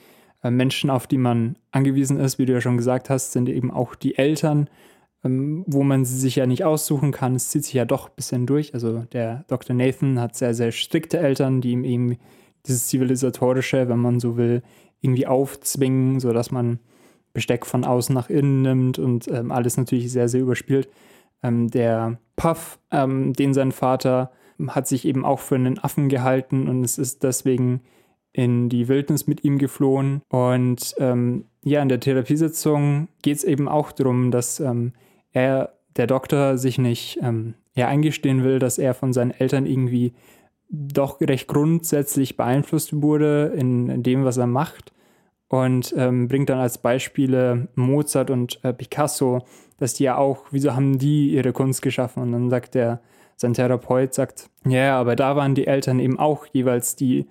Äh, 0.43 0.51
Menschen, 0.51 0.91
auf 0.91 1.07
die 1.07 1.17
man 1.17 1.57
angewiesen 1.71 2.19
ist, 2.19 2.37
wie 2.37 2.45
du 2.45 2.53
ja 2.53 2.61
schon 2.61 2.77
gesagt 2.77 3.09
hast, 3.09 3.31
sind 3.31 3.49
eben 3.49 3.71
auch 3.71 3.95
die 3.95 4.15
Eltern, 4.15 4.69
ähm, 5.23 5.63
wo 5.65 5.81
man 5.81 6.05
sie 6.05 6.19
sich 6.19 6.35
ja 6.35 6.45
nicht 6.45 6.65
aussuchen 6.65 7.11
kann. 7.11 7.33
Es 7.33 7.49
zieht 7.49 7.65
sich 7.65 7.73
ja 7.73 7.85
doch 7.85 8.09
ein 8.09 8.15
bisschen 8.15 8.45
durch. 8.45 8.75
Also 8.75 9.05
der 9.11 9.43
Dr. 9.47 9.75
Nathan 9.75 10.19
hat 10.19 10.35
sehr, 10.35 10.53
sehr 10.53 10.71
strikte 10.71 11.17
Eltern, 11.17 11.61
die 11.61 11.71
ihm 11.71 11.83
eben 11.83 12.17
dieses 12.67 12.87
zivilisatorische, 12.87 13.89
wenn 13.89 13.99
man 13.99 14.19
so 14.19 14.37
will, 14.37 14.61
irgendwie 15.01 15.27
aufzwingen, 15.27 16.19
sodass 16.19 16.51
man 16.51 16.79
Besteck 17.33 17.65
von 17.65 17.85
außen 17.85 18.13
nach 18.13 18.29
innen 18.29 18.61
nimmt 18.61 18.99
und 18.99 19.27
ähm, 19.27 19.51
alles 19.51 19.77
natürlich 19.77 20.11
sehr, 20.11 20.27
sehr 20.27 20.41
überspielt. 20.41 20.89
Ähm, 21.43 21.69
der 21.69 22.19
Puff, 22.35 22.79
ähm, 22.91 23.33
den 23.33 23.53
sein 23.53 23.71
Vater 23.71 24.31
hat 24.67 24.87
sich 24.87 25.05
eben 25.05 25.23
auch 25.23 25.39
für 25.39 25.55
einen 25.55 25.79
Affen 25.79 26.09
gehalten 26.09 26.67
und 26.67 26.83
es 26.83 26.97
ist 26.97 27.23
deswegen 27.23 27.81
in 28.33 28.69
die 28.69 28.87
Wildnis 28.87 29.27
mit 29.27 29.43
ihm 29.43 29.57
geflohen. 29.57 30.21
Und 30.29 30.95
ähm, 30.99 31.45
ja, 31.63 31.81
in 31.81 31.89
der 31.89 31.99
Therapiesitzung 31.99 33.07
geht 33.21 33.37
es 33.37 33.43
eben 33.43 33.67
auch 33.67 33.91
darum, 33.91 34.31
dass 34.31 34.59
ähm, 34.59 34.93
er, 35.31 35.73
der 35.95 36.07
Doktor, 36.07 36.57
sich 36.57 36.77
nicht 36.77 37.19
ähm, 37.21 37.55
ja, 37.73 37.87
eingestehen 37.87 38.43
will, 38.43 38.59
dass 38.59 38.77
er 38.77 38.93
von 38.93 39.13
seinen 39.13 39.31
Eltern 39.31 39.65
irgendwie 39.65 40.13
doch 40.69 41.19
recht 41.21 41.47
grundsätzlich 41.47 42.37
beeinflusst 42.37 43.01
wurde 43.01 43.53
in, 43.55 43.89
in 43.89 44.03
dem, 44.03 44.23
was 44.23 44.37
er 44.37 44.47
macht. 44.47 44.93
Und 45.47 45.95
ähm, 45.97 46.27
bringt 46.27 46.49
dann 46.49 46.59
als 46.59 46.77
Beispiele 46.77 47.69
Mozart 47.73 48.29
und 48.29 48.63
äh, 48.63 48.71
Picasso, 48.71 49.39
dass 49.77 49.95
die 49.95 50.03
ja 50.03 50.15
auch, 50.15 50.45
wieso 50.51 50.75
haben 50.75 50.99
die 50.99 51.31
ihre 51.31 51.53
Kunst 51.53 51.81
geschaffen? 51.81 52.21
Und 52.21 52.31
dann 52.33 52.49
sagt 52.51 52.75
der 52.75 53.01
sein 53.35 53.53
Therapeut 53.53 54.13
sagt, 54.13 54.49
ja, 54.65 54.71
yeah, 54.71 54.99
aber 54.99 55.15
da 55.15 55.35
waren 55.35 55.55
die 55.55 55.65
Eltern 55.65 55.99
eben 55.99 56.19
auch 56.19 56.45
jeweils 56.47 56.97
die 56.97 57.25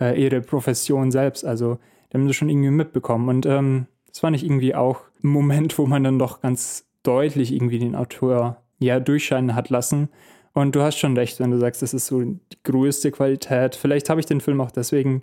äh, 0.00 0.20
ihre 0.20 0.40
Profession 0.40 1.10
selbst. 1.10 1.44
Also 1.44 1.78
die 2.10 2.16
haben 2.16 2.26
das 2.26 2.34
schon 2.34 2.48
irgendwie 2.48 2.70
mitbekommen. 2.70 3.28
Und 3.28 3.46
ähm, 3.46 3.86
das 4.08 4.20
fand 4.20 4.34
ich 4.34 4.44
irgendwie 4.44 4.74
auch 4.74 5.02
ein 5.22 5.28
Moment, 5.28 5.78
wo 5.78 5.86
man 5.86 6.02
dann 6.02 6.18
doch 6.18 6.40
ganz 6.40 6.88
deutlich 7.02 7.52
irgendwie 7.52 7.78
den 7.78 7.94
Autor 7.94 8.62
ja 8.78 9.00
durchscheinen 9.00 9.54
hat 9.54 9.68
lassen. 9.68 10.08
Und 10.52 10.74
du 10.74 10.82
hast 10.82 10.98
schon 10.98 11.16
recht, 11.16 11.38
wenn 11.40 11.50
du 11.50 11.58
sagst, 11.58 11.82
das 11.82 11.94
ist 11.94 12.06
so 12.06 12.20
die 12.22 12.38
größte 12.64 13.12
Qualität. 13.12 13.76
Vielleicht 13.76 14.10
habe 14.10 14.20
ich 14.20 14.26
den 14.26 14.40
Film 14.40 14.60
auch 14.60 14.70
deswegen 14.70 15.22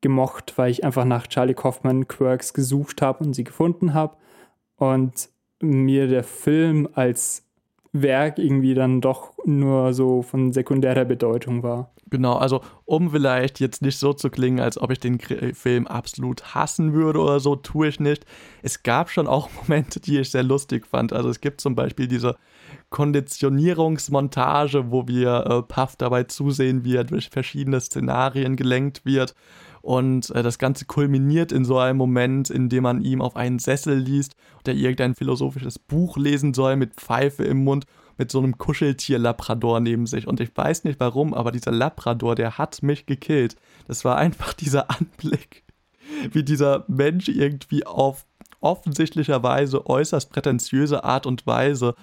gemocht, 0.00 0.54
weil 0.56 0.70
ich 0.70 0.84
einfach 0.84 1.04
nach 1.04 1.26
Charlie 1.26 1.54
Kaufman 1.54 2.06
Quirks 2.06 2.54
gesucht 2.54 3.02
habe 3.02 3.24
und 3.24 3.34
sie 3.34 3.44
gefunden 3.44 3.94
habe. 3.94 4.16
Und 4.76 5.28
mir 5.60 6.06
der 6.06 6.22
Film 6.22 6.88
als 6.94 7.47
Werk 7.92 8.38
irgendwie 8.38 8.74
dann 8.74 9.00
doch 9.00 9.32
nur 9.44 9.94
so 9.94 10.22
von 10.22 10.52
sekundärer 10.52 11.04
Bedeutung 11.04 11.62
war. 11.62 11.90
Genau, 12.10 12.36
also 12.36 12.62
um 12.84 13.10
vielleicht 13.10 13.60
jetzt 13.60 13.82
nicht 13.82 13.98
so 13.98 14.12
zu 14.12 14.30
klingen, 14.30 14.60
als 14.60 14.80
ob 14.80 14.90
ich 14.90 14.98
den 14.98 15.18
Film 15.18 15.86
absolut 15.86 16.54
hassen 16.54 16.94
würde 16.94 17.20
oder 17.20 17.40
so, 17.40 17.56
tue 17.56 17.88
ich 17.88 18.00
nicht. 18.00 18.24
Es 18.62 18.82
gab 18.82 19.10
schon 19.10 19.26
auch 19.26 19.48
Momente, 19.62 20.00
die 20.00 20.18
ich 20.18 20.30
sehr 20.30 20.42
lustig 20.42 20.86
fand. 20.86 21.12
Also 21.12 21.28
es 21.28 21.40
gibt 21.40 21.60
zum 21.60 21.74
Beispiel 21.74 22.08
diese 22.08 22.36
Konditionierungsmontage, 22.90 24.90
wo 24.90 25.06
wir 25.06 25.46
äh, 25.46 25.62
Puff 25.62 25.96
dabei 25.96 26.24
zusehen, 26.24 26.84
wie 26.84 26.96
er 26.96 27.04
durch 27.04 27.28
verschiedene 27.28 27.80
Szenarien 27.80 28.56
gelenkt 28.56 29.04
wird 29.04 29.34
und 29.88 30.28
äh, 30.34 30.42
das 30.42 30.58
Ganze 30.58 30.84
kulminiert 30.84 31.50
in 31.50 31.64
so 31.64 31.78
einem 31.78 31.96
Moment, 31.96 32.50
in 32.50 32.68
dem 32.68 32.82
man 32.82 33.00
ihm 33.00 33.22
auf 33.22 33.36
einen 33.36 33.58
Sessel 33.58 33.96
liest 33.96 34.34
und 34.58 34.68
er 34.68 34.74
irgendein 34.74 35.14
philosophisches 35.14 35.78
Buch 35.78 36.18
lesen 36.18 36.52
soll 36.52 36.76
mit 36.76 36.96
Pfeife 36.96 37.42
im 37.44 37.64
Mund, 37.64 37.86
mit 38.18 38.30
so 38.30 38.36
einem 38.38 38.58
Kuscheltier-Labrador 38.58 39.80
neben 39.80 40.06
sich. 40.06 40.26
Und 40.26 40.40
ich 40.40 40.54
weiß 40.54 40.84
nicht 40.84 41.00
warum, 41.00 41.32
aber 41.32 41.52
dieser 41.52 41.72
Labrador, 41.72 42.34
der 42.34 42.58
hat 42.58 42.82
mich 42.82 43.06
gekillt. 43.06 43.56
Das 43.86 44.04
war 44.04 44.18
einfach 44.18 44.52
dieser 44.60 44.90
Anblick, 44.90 45.64
wie 46.32 46.42
dieser 46.42 46.84
Mensch 46.88 47.28
irgendwie 47.28 47.86
auf 47.86 48.26
offensichtlicherweise 48.60 49.86
äußerst 49.86 50.30
prätentiöse 50.30 51.04
Art 51.04 51.26
und 51.26 51.46
Weise 51.46 51.94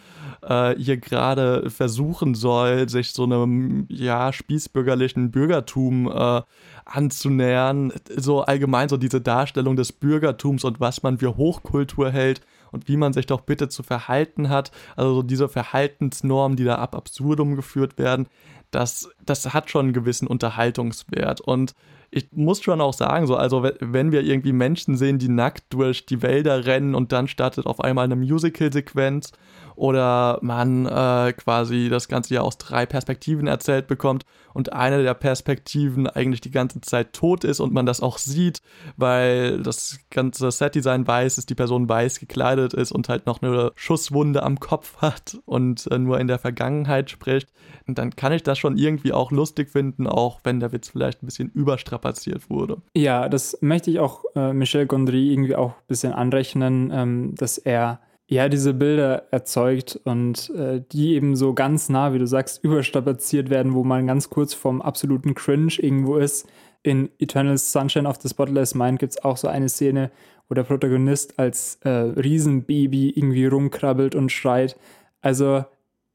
äh, 0.41 0.75
hier 0.75 0.97
gerade 0.97 1.69
versuchen 1.69 2.35
soll, 2.35 2.87
sich 2.89 3.11
so 3.11 3.23
einem 3.23 3.85
ja 3.89 4.31
spießbürgerlichen 4.31 5.31
Bürgertum 5.31 6.07
äh, 6.07 6.41
anzunähern. 6.85 7.91
So 8.15 8.41
allgemein 8.41 8.89
so 8.89 8.97
diese 8.97 9.21
Darstellung 9.21 9.75
des 9.75 9.91
Bürgertums 9.91 10.63
und 10.63 10.79
was 10.79 11.03
man 11.03 11.17
für 11.17 11.35
Hochkultur 11.37 12.09
hält 12.11 12.41
und 12.71 12.87
wie 12.87 12.97
man 12.97 13.13
sich 13.13 13.25
doch 13.25 13.41
bitte 13.41 13.69
zu 13.69 13.83
verhalten 13.83 14.49
hat. 14.49 14.71
Also 14.95 15.15
so 15.15 15.23
diese 15.23 15.49
Verhaltensnormen, 15.49 16.57
die 16.57 16.63
da 16.63 16.75
ab 16.75 16.95
absurdum 16.95 17.55
geführt 17.55 17.97
werden, 17.97 18.27
das, 18.71 19.09
das 19.25 19.53
hat 19.53 19.69
schon 19.69 19.87
einen 19.87 19.93
gewissen 19.93 20.27
Unterhaltungswert. 20.27 21.41
Und 21.41 21.75
ich 22.15 22.31
muss 22.31 22.63
schon 22.63 22.79
auch 22.79 22.93
sagen, 22.93 23.27
so, 23.27 23.35
also 23.35 23.67
wenn 23.81 24.13
wir 24.13 24.21
irgendwie 24.21 24.53
Menschen 24.53 24.95
sehen, 24.95 25.19
die 25.19 25.27
nackt 25.27 25.65
durch 25.73 26.05
die 26.05 26.21
Wälder 26.21 26.65
rennen 26.65 26.95
und 26.95 27.11
dann 27.11 27.27
startet 27.27 27.65
auf 27.65 27.81
einmal 27.81 28.05
eine 28.05 28.15
Musical-Sequenz 28.15 29.33
oder 29.75 30.39
man 30.41 30.85
äh, 30.85 31.33
quasi 31.33 31.89
das 31.89 32.07
Ganze 32.07 32.35
ja 32.35 32.41
aus 32.41 32.57
drei 32.57 32.85
Perspektiven 32.85 33.47
erzählt 33.47 33.87
bekommt 33.87 34.25
und 34.53 34.73
eine 34.73 35.03
der 35.03 35.13
Perspektiven 35.13 36.07
eigentlich 36.07 36.41
die 36.41 36.51
ganze 36.51 36.79
Zeit 36.81 37.13
tot 37.13 37.43
ist 37.43 37.59
und 37.59 37.73
man 37.73 37.85
das 37.85 38.01
auch 38.01 38.17
sieht, 38.17 38.61
weil 38.95 39.61
das 39.61 39.99
ganze 40.09 40.49
Setdesign 40.49 41.05
weiß 41.05 41.37
ist, 41.37 41.49
die 41.49 41.55
Person 41.55 41.89
weiß 41.89 42.19
gekleidet 42.19 42.73
ist 42.73 42.91
und 42.91 43.09
halt 43.09 43.25
noch 43.25 43.41
eine 43.41 43.71
Schusswunde 43.75 44.43
am 44.43 44.59
Kopf 44.59 44.97
hat 44.97 45.37
und 45.45 45.87
äh, 45.91 45.99
nur 45.99 46.19
in 46.19 46.27
der 46.27 46.39
Vergangenheit 46.39 47.09
spricht, 47.09 47.51
dann 47.87 48.15
kann 48.15 48.31
ich 48.31 48.43
das 48.43 48.57
schon 48.57 48.77
irgendwie 48.77 49.13
auch 49.13 49.31
lustig 49.31 49.69
finden, 49.69 50.07
auch 50.07 50.39
wenn 50.43 50.59
der 50.59 50.71
Witz 50.71 50.89
vielleicht 50.89 51.21
ein 51.21 51.25
bisschen 51.25 51.49
überstrapaziert 51.51 52.49
wurde. 52.49 52.77
Ja, 52.95 53.29
das 53.29 53.57
möchte 53.61 53.91
ich 53.91 53.99
auch 53.99 54.23
äh, 54.35 54.53
Michel 54.53 54.87
Gondry 54.87 55.31
irgendwie 55.31 55.55
auch 55.55 55.71
ein 55.71 55.87
bisschen 55.87 56.13
anrechnen, 56.13 56.91
ähm, 56.93 57.35
dass 57.35 57.57
er 57.57 57.99
ja, 58.27 58.49
diese 58.49 58.73
Bilder 58.73 59.31
erzeugt 59.31 59.99
und 60.03 60.49
äh, 60.49 60.81
die 60.91 61.13
eben 61.13 61.35
so 61.35 61.53
ganz 61.53 61.89
nah, 61.89 62.13
wie 62.13 62.19
du 62.19 62.25
sagst, 62.25 62.63
überstrapaziert 62.63 63.49
werden, 63.49 63.73
wo 63.73 63.83
man 63.83 64.07
ganz 64.07 64.29
kurz 64.29 64.53
vom 64.53 64.81
absoluten 64.81 65.35
Cringe 65.35 65.73
irgendwo 65.77 66.17
ist. 66.17 66.47
In 66.81 67.09
Eternal 67.19 67.57
Sunshine 67.57 68.07
of 68.07 68.17
the 68.21 68.29
Spotless 68.29 68.73
Mind 68.73 68.99
gibt 68.99 69.13
es 69.13 69.23
auch 69.23 69.37
so 69.37 69.47
eine 69.47 69.69
Szene, 69.69 70.11
wo 70.49 70.55
der 70.55 70.63
Protagonist 70.63 71.37
als 71.37 71.79
äh, 71.83 71.89
Riesenbaby 71.89 73.11
irgendwie 73.11 73.45
rumkrabbelt 73.45 74.15
und 74.15 74.31
schreit. 74.31 74.75
Also 75.21 75.65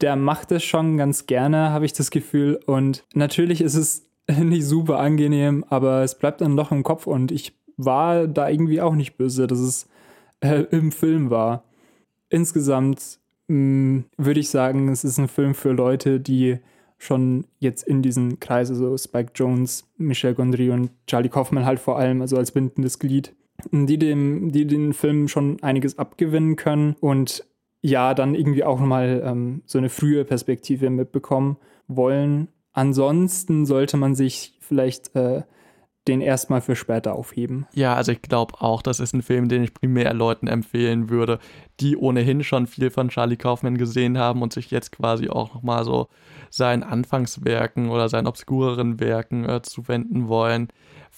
der 0.01 0.15
macht 0.15 0.51
es 0.51 0.63
schon 0.63 0.97
ganz 0.97 1.27
gerne, 1.27 1.69
habe 1.69 1.85
ich 1.85 1.93
das 1.93 2.11
Gefühl. 2.11 2.59
Und 2.65 3.05
natürlich 3.13 3.61
ist 3.61 3.75
es 3.75 4.05
nicht 4.41 4.65
super 4.65 4.99
angenehm, 4.99 5.63
aber 5.69 6.03
es 6.03 6.17
bleibt 6.17 6.41
dann 6.41 6.57
doch 6.57 6.71
im 6.71 6.83
Kopf 6.83 7.07
und 7.07 7.31
ich 7.31 7.53
war 7.77 8.27
da 8.27 8.49
irgendwie 8.49 8.81
auch 8.81 8.95
nicht 8.95 9.17
böse, 9.17 9.47
dass 9.47 9.59
es 9.59 9.87
äh, 10.41 10.63
im 10.71 10.91
Film 10.91 11.29
war 11.29 11.63
insgesamt 12.31 13.19
mm, 13.47 13.99
würde 14.17 14.39
ich 14.39 14.49
sagen, 14.49 14.89
es 14.89 15.03
ist 15.03 15.19
ein 15.19 15.27
Film 15.27 15.53
für 15.53 15.71
Leute, 15.71 16.19
die 16.19 16.57
schon 16.97 17.45
jetzt 17.59 17.83
in 17.83 18.01
diesen 18.01 18.39
Kreise, 18.39 18.75
so 18.75 18.95
Spike 18.97 19.31
Jones, 19.35 19.85
Michel 19.97 20.33
Gondry 20.35 20.69
und 20.69 20.91
Charlie 21.07 21.29
Kaufman 21.29 21.65
halt 21.65 21.79
vor 21.79 21.97
allem, 21.97 22.21
also 22.21 22.37
als 22.37 22.51
bindendes 22.51 22.99
Glied, 22.99 23.33
die 23.71 23.97
dem, 23.97 24.51
die 24.51 24.65
den 24.65 24.93
Film 24.93 25.27
schon 25.27 25.61
einiges 25.63 25.97
abgewinnen 25.97 26.55
können 26.55 26.95
und 26.99 27.43
ja, 27.81 28.13
dann 28.13 28.35
irgendwie 28.35 28.63
auch 28.63 28.79
nochmal 28.79 29.23
ähm, 29.25 29.63
so 29.65 29.79
eine 29.79 29.89
frühe 29.89 30.23
Perspektive 30.23 30.91
mitbekommen 30.91 31.57
wollen. 31.87 32.49
Ansonsten 32.73 33.65
sollte 33.65 33.97
man 33.97 34.13
sich 34.13 34.57
vielleicht 34.59 35.15
äh, 35.15 35.41
den 36.07 36.21
erstmal 36.21 36.61
für 36.61 36.75
später 36.75 37.13
aufheben. 37.13 37.67
Ja, 37.73 37.95
also 37.95 38.11
ich 38.11 38.21
glaube 38.21 38.55
auch, 38.59 38.81
das 38.81 38.99
ist 38.99 39.13
ein 39.13 39.21
Film, 39.21 39.49
den 39.49 39.63
ich 39.63 39.73
primär 39.73 40.13
Leuten 40.13 40.47
empfehlen 40.47 41.09
würde, 41.09 41.39
die 41.79 41.95
ohnehin 41.95 42.43
schon 42.43 42.65
viel 42.65 42.89
von 42.89 43.09
Charlie 43.09 43.37
Kaufman 43.37 43.77
gesehen 43.77 44.17
haben 44.17 44.41
und 44.41 44.51
sich 44.51 44.71
jetzt 44.71 44.91
quasi 44.91 45.29
auch 45.29 45.53
nochmal 45.53 45.83
so 45.83 46.07
seinen 46.49 46.83
Anfangswerken 46.83 47.89
oder 47.89 48.09
seinen 48.09 48.27
obskureren 48.27 48.99
Werken 48.99 49.47
äh, 49.47 49.61
zuwenden 49.61 50.27
wollen. 50.27 50.69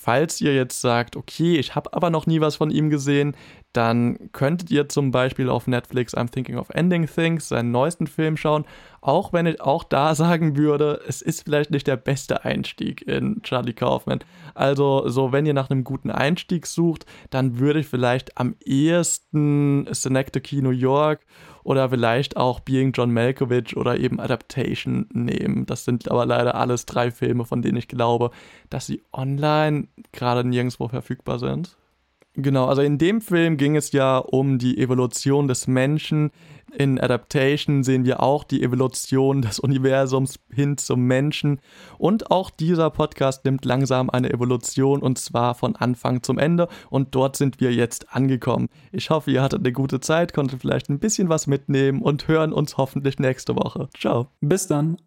Falls 0.04 0.42
ihr 0.42 0.54
jetzt 0.54 0.82
sagt, 0.82 1.16
okay, 1.16 1.56
ich 1.56 1.76
habe 1.76 1.94
aber 1.94 2.10
noch 2.10 2.28
nie 2.28 2.42
was 2.42 2.58
von 2.58 2.72
ihm 2.72 2.90
gesehen, 2.90 3.38
dann 3.72 4.32
könntet 4.34 4.70
ihr 4.70 4.90
zum 4.90 5.12
Beispiel 5.12 5.50
auf 5.50 5.66
Netflix 5.66 6.14
I'm 6.14 6.30
Thinking 6.30 6.58
of 6.58 6.70
Ending 6.72 7.08
Things, 7.08 7.48
seinen 7.48 7.72
neuesten 7.72 8.08
Film 8.08 8.36
schauen, 8.36 8.66
auch 9.00 9.32
wenn 9.32 9.46
ich 9.46 9.62
auch 9.62 9.86
da 9.86 10.14
sagen 10.16 10.58
würde, 10.58 11.00
es 11.08 11.22
ist 11.22 11.46
vielleicht 11.46 11.72
nicht 11.72 11.88
der 11.88 11.96
beste 11.96 12.44
Einstieg 12.44 13.08
in 13.08 13.42
Charlie 13.44 13.72
Kaufman. 13.72 14.20
Also, 14.56 15.08
so 15.08 15.32
wenn 15.32 15.46
ihr 15.46 15.54
nach 15.54 15.70
einem 15.70 15.86
guten 15.86 16.12
Einstieg 16.12 16.68
sucht, 16.68 17.06
dann 17.30 17.60
würde 17.60 17.80
ich 17.80 17.88
vielleicht 17.88 18.38
am 18.38 18.56
ehesten 18.60 19.88
Synecdoche 19.90 20.62
New 20.62 20.72
York 20.72 21.22
oder 21.64 21.90
vielleicht 21.90 22.38
auch 22.38 22.60
Being 22.60 22.92
John 22.92 23.12
Malkovich 23.12 23.78
oder 23.78 23.98
eben 23.98 24.20
Adaptation 24.20 25.08
nehmen. 25.14 25.66
Das 25.66 25.86
sind 25.86 26.12
aber 26.12 26.26
leider 26.26 26.56
alles 26.56 26.86
drei 26.86 27.10
Filme, 27.10 27.46
von 27.46 27.62
denen 27.62 27.78
ich 27.78 27.88
glaube, 27.88 28.32
dass 28.70 28.86
sie 28.86 29.02
online 29.14 29.88
gerade 30.12 30.48
nirgendwo 30.48 30.88
verfügbar 30.88 31.40
sind. 31.40 31.78
Genau, 32.36 32.66
also 32.66 32.82
in 32.82 32.98
dem 32.98 33.22
Film 33.22 33.58
ging 33.58 33.76
es 33.76 33.92
ja 33.92 34.18
um 34.18 34.58
die 34.58 34.80
Evolution 34.80 35.48
des 35.48 35.68
Menschen. 35.68 36.32
In 36.76 37.00
Adaptation 37.00 37.84
sehen 37.84 38.06
wir 38.06 38.24
auch 38.24 38.44
die 38.44 38.64
Evolution 38.64 39.44
des 39.44 39.60
Universums 39.60 40.40
hin 40.52 40.78
zum 40.78 41.02
Menschen. 41.02 41.62
Und 42.00 42.32
auch 42.32 42.50
dieser 42.50 42.90
Podcast 42.90 43.46
nimmt 43.46 43.66
langsam 43.66 44.10
eine 44.10 44.32
Evolution 44.32 45.04
und 45.04 45.20
zwar 45.20 45.54
von 45.54 45.76
Anfang 45.76 46.24
zum 46.24 46.40
Ende. 46.40 46.70
Und 46.90 47.14
dort 47.14 47.36
sind 47.36 47.60
wir 47.60 47.72
jetzt 47.72 48.16
angekommen. 48.16 48.70
Ich 48.92 49.12
hoffe, 49.12 49.30
ihr 49.30 49.44
hattet 49.44 49.60
eine 49.60 49.72
gute 49.72 50.00
Zeit, 50.00 50.34
konntet 50.34 50.62
vielleicht 50.62 50.90
ein 50.90 50.98
bisschen 50.98 51.30
was 51.30 51.46
mitnehmen 51.46 52.02
und 52.02 52.28
hören 52.28 52.52
uns 52.52 52.78
hoffentlich 52.78 53.20
nächste 53.20 53.56
Woche. 53.56 53.90
Ciao. 53.96 54.30
Bis 54.42 54.66
dann. 54.66 54.98